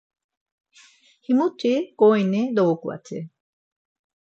Himuti 1.25 1.73
ǩoini, 1.99 2.41
dovuǩvati… 2.55 3.19